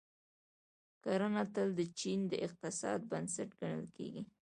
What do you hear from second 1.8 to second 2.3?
چین